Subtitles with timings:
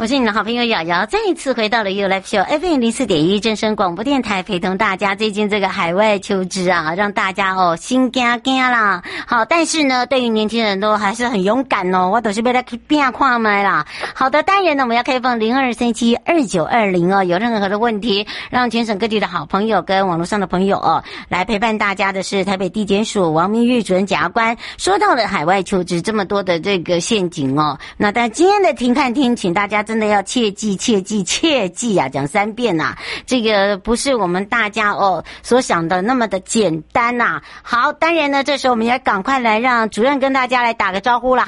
[0.00, 5.14] 我是你的好朋友瑶瑶，再一次回到了 UF Show FM 零四点一正声广播电台，陪同大家。
[5.14, 9.02] 最近这个海外求职啊，让大家哦心惊惊啦。
[9.26, 12.08] 好，但是呢，对于年轻人都还是很勇敢哦。
[12.08, 13.86] 我都是被他去变跨麦啦。
[14.14, 17.22] 好的，当然呢，我们要开放零二三七二九二零哦。
[17.22, 24.56] 有任何的问题，让全省各地的好朋友跟网络上的朋友哦来陪伴大家的是台北地检署王明玉主任检察官。
[24.78, 29.84] 说到了海外求职这么多的这个陷阱哦，那但今天的停看听，请大家。
[29.90, 32.08] 真的要切记切记切记啊！
[32.08, 32.96] 讲三遍呐、
[33.26, 41.44] 这个不是我们大家哦所想的那么的简单呐、好，当然呢，这时候我们也赶快来让主任跟大家来打个招呼了。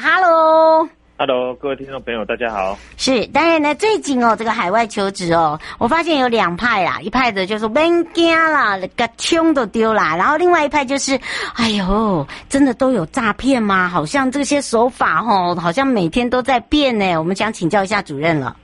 [1.23, 2.77] Hello，Hello，各位听众朋友，大家好。
[2.97, 11.17] 是，当然呢，最近哦，这个海外求职哦，我发现有两派啊，一派的就是免惊啦，个枪都丢啦，然后另外一派就是，
[11.55, 13.89] 哎呦，真的都有诈骗吗？
[13.89, 17.17] 好像这些手法哦，好像每天都在变呢。
[17.17, 18.57] 我们想请教一下主任了。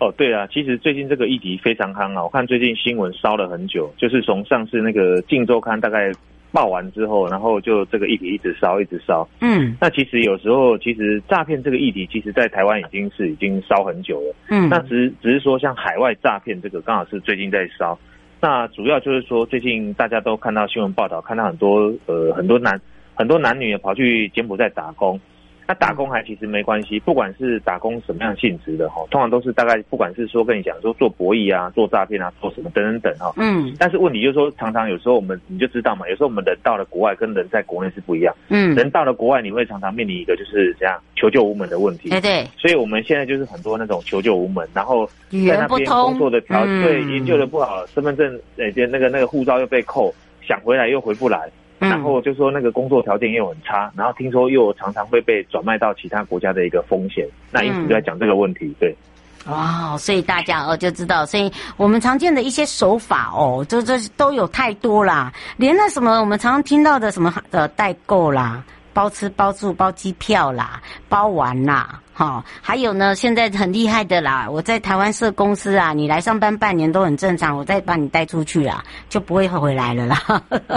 [0.00, 6.10] 哦，对啊，其实最近这个议题非常夯啊，我看最近新闻烧了很久，就是从上次那个《镜周刊》大概。
[6.54, 9.28] 报完之后，然后就这个议题一直烧，一直烧。
[9.40, 14.34] 嗯，那其实有时候，其实诈骗这个议题，其实在台湾已经是已经烧很久了。
[14.50, 17.98] 嗯，那只只是说，像海外诈骗这个，刚好是最近在烧。
[18.40, 22.80] 那主要就是说，最近大家都看到新闻报道，看到很多呃很多男
[23.14, 25.20] 很多男女也跑去柬埔寨打工。
[25.66, 33.32] 那打工还其实没关系，不管是打工什么样性质的哈，通常都是大概不管是说跟你讲说做博弈啊、做诈骗啊、做什么等等等哈。
[33.36, 33.74] 嗯。
[33.78, 38.34] 但是问题就是说，常常有时候我们你就知道嘛，有时候我们人到了国外跟人在国内是不一样。
[38.48, 38.74] 嗯。
[38.74, 42.10] 人到了国外，你会常常面临一个就是怎样求救无门的问题。
[42.10, 42.46] 对对。
[42.58, 50.14] 所以我们现在就是很多那种求救无门，然后在那边工作的条件对研究的不好，身份证那边那个那个护照又被扣，
[50.46, 51.50] 想回来又回不来。
[51.94, 58.94] 然后就说那个工作条件又很差，然后听说又常常会被转卖到其他国家的一个风险，那因此就在讲这个问题，对。
[59.46, 68.64] 哇，所以大家哦就知道，所以我们常见的一些手法哦，这这都有太多啦，连那什么我们常常听到的什么的代购啦。
[68.94, 80.16] 包吃包住包机票啦，包玩啦，哈，还有呢，现在很厉害的啦，我在台湾设公司啊，你来上班半年都很正常，我再把你带出去啊，就不会回来了啦。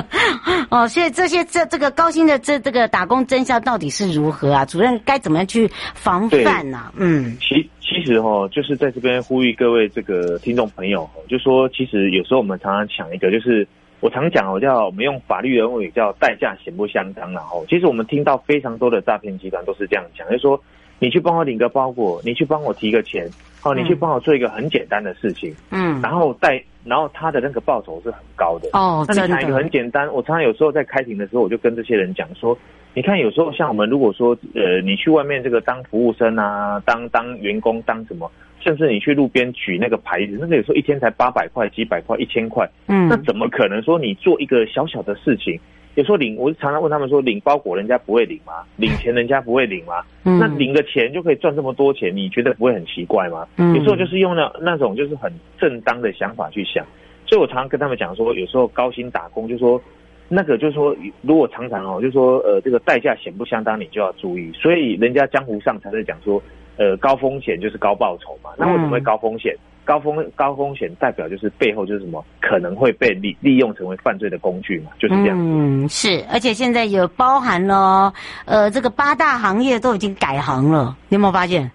[0.69, 4.65] 哦，所以这些这这个高薪的这这个打工真相到底是如何啊？
[4.65, 6.91] 主任该怎么样去防范呢？
[6.95, 13.67] 嗯，其其实哈，就是在这边呼吁各位这个听众朋友，就说其实有时候我们常常讲一个就是。
[13.99, 20.61] 我常讲，我叫我们用法律人物语叫代价显不相当，然后其实我们听到非常多的诈骗集团都是这样讲，就是说
[20.99, 23.29] 你去帮我领个包裹，你去帮我提个钱，
[23.63, 29.05] 哦，你去帮我做一个很简单的事情，嗯，然后带，然后他的那个报酬是很高的哦。
[29.07, 32.57] 那你讲一个很简单，我常常有时候在开庭的时候，我就跟这些人讲说，
[32.93, 38.29] 你看有时候像我们如果说呃，你去外面这个当服务生啊，当当员工当什么。
[38.59, 45.57] 甚至你去路边举那个牌子，那个有时候一天才八百块、几百块、一千块，嗯，那怎么可能说你做一个小小的事情，
[45.97, 48.53] 有时候领，我就常常问他们说，领包裹人家不会领吗？
[48.77, 50.03] 领钱人家不会领吗？
[50.25, 53.47] 嗯，那领个钱就可以赚这么多钱，你觉得不会很奇怪吗？
[53.57, 56.85] 嗯，有时候就是用那那种就是很正当的想法去想，
[57.25, 59.81] 所以我常常跟他们讲说，有时候高薪打工，就说
[60.29, 64.51] 那个就是说，如果常常哦，就说呃这个代价显不相当，你就要注意。
[64.53, 66.41] 所以人家江湖上才在讲说。
[66.79, 68.51] 呃，高风险就是高报酬嘛。
[68.55, 69.51] 那为什么会高风险？
[69.55, 72.23] 嗯、高风高风险代表就是背后就是什么？
[72.41, 75.37] 可能会被利利用成为犯罪的工具嘛，就是这样。
[75.39, 76.25] 嗯，是。
[76.29, 78.13] 而且现在有包含了，
[78.43, 81.71] 呃，这个八大行业都已经改行了，你有没有发现？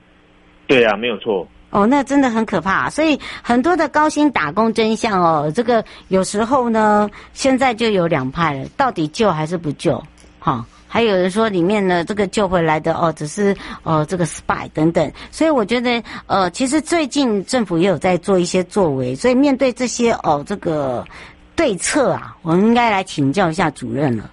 [0.67, 1.49] 对啊，没有错。
[1.71, 2.91] 哦，那真的很可怕。
[2.91, 10.03] 所以很多的高薪打工真相哦，这个有时候呢，现在就有两派了，到底救还是不救？
[10.39, 10.67] 哈。
[10.93, 21.03] 还有人说里面呢，这个救回来的哦，只是哦这个 spy 等等，所以我觉得呃，其实最近政府也有在做一些作为，所以面对这些哦这个
[21.57, 24.31] 对策啊，我们应该来请教一下主任了。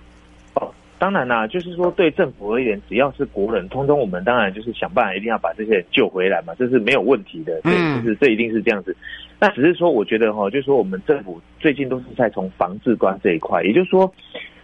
[0.55, 7.61] 哦，当然啦，就是说对政府而言，只要是国人，通通我们当然就是想办法一定要把这些人救回来嘛，这是没有问题的。
[7.61, 8.93] 对，就是这一定是这样子。
[9.39, 14.13] 那只是说，我觉得哈，就是说我们政府最近都是在从防治端这一块，也就是说，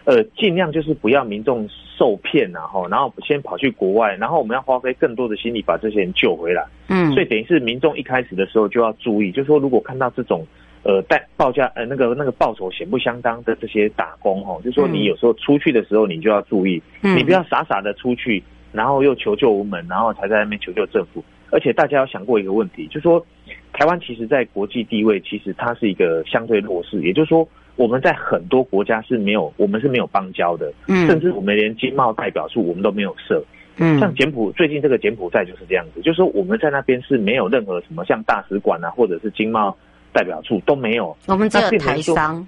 [0.06, 1.68] 呃，尽量就是不要民众
[1.98, 6.64] 受骗然后，然后先跑去国外，然后我们要花费更多的心力把这些人救回来。
[6.88, 10.46] 嗯，所以等于是民众一开始的时候就要注意，就是说如果看到这种。
[10.82, 21.24] 呃，带报价呃，那个那个报酬显不相当的这些打工哈，就是说你有时候出去的时候，你就要注意，嗯、你不要傻傻的出去，然后又求救无门，然后才在那边求救政府。
[21.50, 23.26] 而且大家要想过一个问题，就是说
[23.72, 33.42] 台湾其实在国际地位，其实它是一个相对弱势，也就是说我们在很多国家是没有，我们是没有邦交的，嗯，甚至我们连经贸代表处我们都没有设，
[33.78, 39.76] 嗯，像柬埔最近这个柬埔寨就是这样子，就是说我们在那边是没有任何什么像大使馆啊，或者是经贸。
[40.12, 42.42] 代表处都没有，我们只有台商，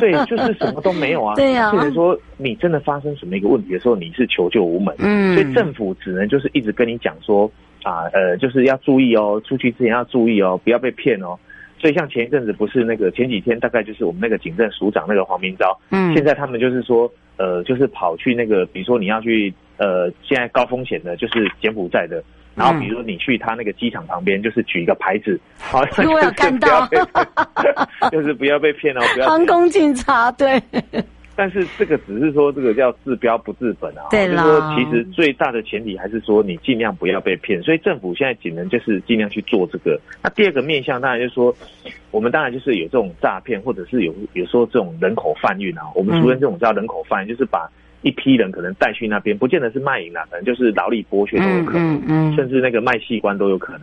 [0.00, 1.32] 对，就是什么都没有啊。
[1.38, 7.48] 对啊，或者说你真的发生什么一个问题的时候，你是求救无门，嗯，所以政府只能就是一直跟你讲说
[7.84, 11.38] 啊，呃，就是要注意哦，出去之前要注意哦，不要被骗哦。
[11.78, 22.22] 所以像前一阵子不是那个前几天，大概就是我们那个警政署长那个黄明昭，嗯，现在他们就是说，呃，就是跑去那个，比如说你要去，呃，现在高风险的，就是柬埔寨的。
[22.54, 26.84] 然后，比如说你去他那个机场旁边，就是举一个牌子， 好，如果有看到，
[28.10, 30.60] 就是不要被骗哦，不要 航空警察对。
[31.38, 40.00] 但是这个只是说这个叫治标不治本啊，对啦，就是说其实最大的前提还是说你尽量不要被骗，所以政府现在只能就是尽量去做这个。
[40.20, 41.54] 那第二个面向当然就是说，
[42.10, 47.70] 我们当然就是有这种诈骗，或者是有有时候这种人口贩运啊，我们俗称这种叫人口贩运，就是把。
[48.02, 53.82] 一批人可能带去那边，不见得是卖淫啦，可能就是劳力剥削都有可能，嗯嗯嗯、甚至那个卖器官都有可能。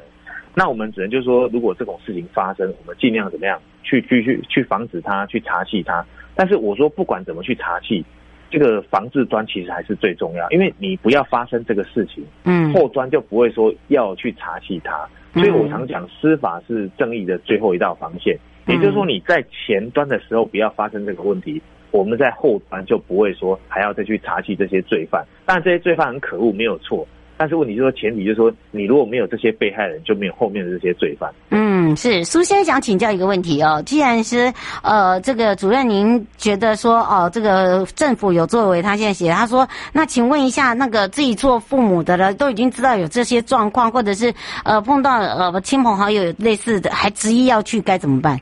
[0.54, 6.04] 那我们只能就是说，如果这种事情发生，我们尽量怎么样去继续去防止它，去查缉它。
[6.36, 8.04] 但是我说，不管怎么去查气，
[8.50, 15.08] 这个防治端其实还是最重要，因为你不要发生这个事情，嗯，后端就不会说要去查缉它。
[15.34, 18.38] 所以我常讲，司法是正义的最后一道防线，
[18.68, 21.62] 也就是说你在前端的时候不要发生这个问题。
[21.92, 27.08] 我们在后端就不会说还要再去查缉这些罪犯，当然这些罪犯很可恶，没有错。
[27.38, 31.34] 但是问题就是说，前提就是说，你如果没有这些被害人，就没有后面的这些罪犯。
[31.52, 44.33] 嗯，嗯是苏先生想请教一个问题哦，既然是呃这个主任，您觉得说哦这个政府有作为，他现在写他说，那请问一下，那个自己做父母的了，都已经知道有这些状况，或者是
[44.63, 48.39] 呃碰到呃亲朋好友类似的，还执意要去，该怎么办？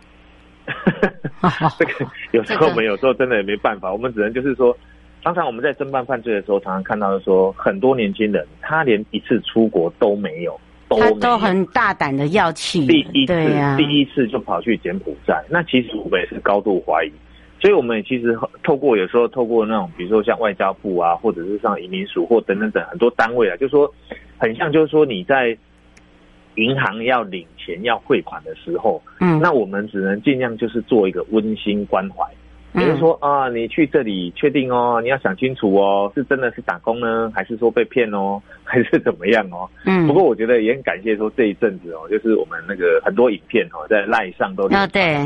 [1.79, 1.91] 这个
[2.33, 4.77] 有时候我们有时候真的也没办法，我们只能就是说，
[5.23, 10.59] 常常我们在侦办犯罪的时候，常常看到说，很多年轻人他连一次出国都没有，
[10.95, 17.11] 都，他都很大胆的要去，第一次，啊、第一次就跑去柬埔寨，那其实我们也是高度怀疑，
[17.59, 23.91] 所以我们也其实透过有时候透过那种，比如说像外交部啊，或者是像移民署或等等等很多单位啊，就是说
[24.37, 25.57] 很像就是说你在。
[26.55, 32.23] 银行要领钱要汇款的时候，嗯，那我们只能尽量就是做一个温馨关怀，
[32.73, 39.69] 比如说啊，你去这里确定哦，你要想清楚哦，是真的是打工呢，还是说被骗哦， 还是怎么样哦？
[39.85, 45.17] 嗯，不过我觉得也很感谢说这一阵子哦，就是我们那个很多影片哦，在赖上都啊对。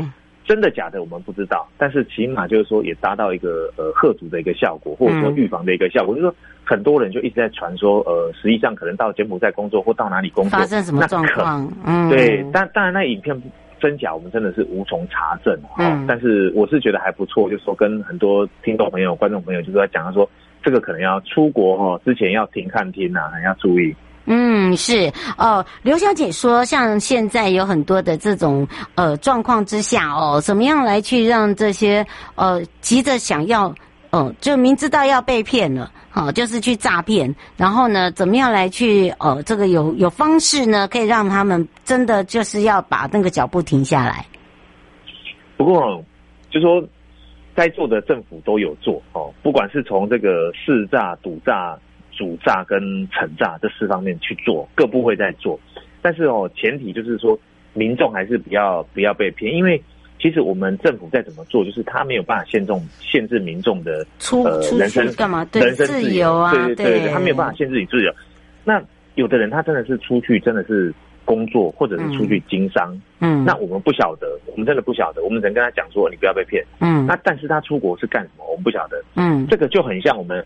[0.46, 6.14] 真的假的我们不知道，但是起码就是说也达到一个呃吓阻的一个效果，或者说预防的一个效果。
[6.14, 6.34] 嗯、就是说
[6.64, 11.70] 很多人就一直在传说，呃，实际上可能到柬埔寨工作或到哪里工作发生什么状况？
[11.84, 13.38] 嗯，对，但当然那影片
[13.80, 15.58] 真假我们真的是无从查证。
[15.78, 20.28] 嗯，但是我是觉得还不错，就是说跟很多听众朋友、观众朋友就是在讲，说
[20.62, 23.94] 这个可能要出国哈之前要停看听呐啊，要注意。
[24.30, 33.74] 嗯，是哦，刘小姐说，像现在有很多的这种呃状况之下哦，怎么样来去让这些呃急着想要
[34.10, 44.26] 呃就明知道要被骗了，好、哦，就是去诈骗，然后呢，怎么样来去呃这个有有方式呢，可以让他们真的就是要把那个脚步停下来。
[45.56, 46.04] 不过，
[46.50, 46.82] 就说
[47.54, 51.78] 该做的政府都有做哦，不管是从这个市诈、赌诈。
[52.10, 55.56] 主诈跟惩诈这四方面去做，各部会在做，
[56.02, 57.38] 但是哦，前提就是说
[57.74, 59.80] 民众还是不要不要被骗，因为
[60.18, 65.44] 其实我们政府再怎么做，就是他没有办法限重限制民众的出呃人身干嘛？
[65.46, 68.12] 对，人身自由啊，对对对，对，对，他没有办法限制你自由。
[68.64, 68.82] 那
[69.14, 70.92] 有的人他真的是出去真的是
[71.24, 78.44] 工作，或者是出去经商，嗯，那我们不晓得，我们真的不晓得，我们只能跟他讲说你不要被骗，嗯，那但是他出国是干什么？
[78.48, 80.44] 我们不晓得，嗯，这个就很像我们。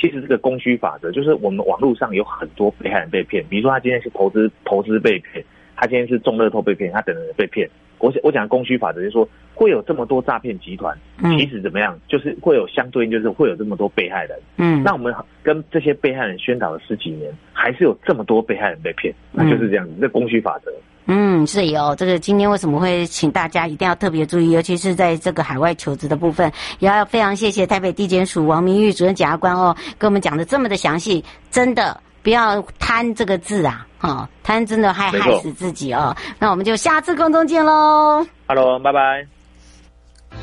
[0.00, 5.44] 其实这个供需法则就是我们网络上有很多被害人被骗，比如说他今天是投资投资被骗，
[5.80, 7.66] 他今天是中乐透被骗，他等人被骗。
[7.98, 10.94] 我我讲供需法则就是说，会有这么多诈骗集团，
[11.38, 14.38] 其实怎么样，就是会有相对应，就是会有这么多被害人。
[14.56, 20.70] 嗯，那我们跟这些被害人宣导了十几年，还是有这么多被害人被骗，那就是这样子，这供需法则。
[21.06, 22.18] 嗯，是有这个。
[22.18, 36.16] 今天为什么会请大家一定要特别注意，尤其是在这个海外求职的部分，也要非常谢谢台北地检署王明玉主任检察官哦，跟我们讲的这么的详细，真的不要贪这个字啊，哈、哦，贪真的害害死自己哦。
[36.38, 39.26] 那我们就下次空中见喽，Hello，拜拜。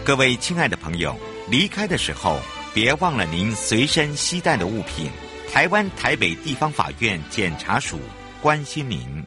[0.05, 1.15] 各位亲爱的朋友，
[1.49, 2.39] 离开的时候
[2.73, 5.09] 别忘了您随身携带的物品。
[5.51, 7.97] 台湾台北地方法院检察署
[8.41, 9.25] 关心您。